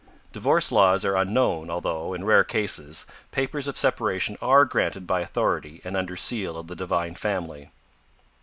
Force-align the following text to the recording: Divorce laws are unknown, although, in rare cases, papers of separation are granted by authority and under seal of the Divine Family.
Divorce 0.31 0.71
laws 0.71 1.05
are 1.05 1.15
unknown, 1.15 1.69
although, 1.69 2.15
in 2.15 2.23
rare 2.23 2.43
cases, 2.43 3.05
papers 3.29 3.67
of 3.67 3.77
separation 3.77 4.35
are 4.41 4.65
granted 4.65 5.05
by 5.05 5.21
authority 5.21 5.79
and 5.83 5.95
under 5.95 6.15
seal 6.15 6.57
of 6.57 6.65
the 6.65 6.75
Divine 6.75 7.13
Family. 7.13 7.69